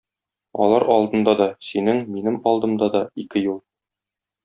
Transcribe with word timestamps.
Алар 0.65 0.85
алдында 0.93 1.35
да, 1.43 1.47
синең, 1.69 2.01
минем 2.17 2.43
алдымда 2.53 2.91
да- 2.97 3.07
ике 3.27 3.49
юл. 3.49 3.65